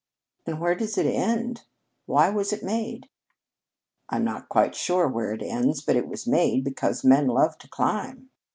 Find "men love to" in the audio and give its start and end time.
7.05-7.67